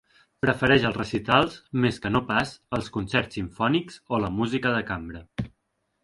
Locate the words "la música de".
4.23-4.81